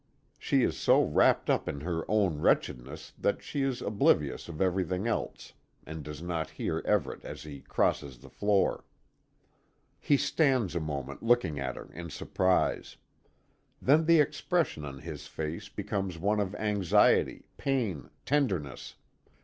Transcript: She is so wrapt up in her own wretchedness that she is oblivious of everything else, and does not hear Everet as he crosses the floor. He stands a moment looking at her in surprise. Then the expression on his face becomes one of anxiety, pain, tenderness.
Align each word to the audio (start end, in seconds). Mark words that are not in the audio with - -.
She 0.39 0.63
is 0.63 0.75
so 0.79 1.03
wrapt 1.03 1.47
up 1.47 1.69
in 1.69 1.81
her 1.81 2.09
own 2.09 2.39
wretchedness 2.39 3.13
that 3.19 3.43
she 3.43 3.61
is 3.61 3.83
oblivious 3.83 4.49
of 4.49 4.59
everything 4.59 5.05
else, 5.05 5.53
and 5.85 6.01
does 6.01 6.23
not 6.23 6.49
hear 6.49 6.81
Everet 6.87 7.23
as 7.23 7.43
he 7.43 7.61
crosses 7.61 8.17
the 8.17 8.27
floor. 8.31 8.83
He 9.99 10.17
stands 10.17 10.73
a 10.73 10.79
moment 10.79 11.21
looking 11.21 11.59
at 11.59 11.75
her 11.75 11.91
in 11.93 12.09
surprise. 12.09 12.97
Then 13.79 14.05
the 14.05 14.19
expression 14.19 14.85
on 14.85 14.97
his 14.97 15.27
face 15.27 15.69
becomes 15.69 16.17
one 16.17 16.39
of 16.39 16.55
anxiety, 16.55 17.45
pain, 17.57 18.09
tenderness. 18.25 18.95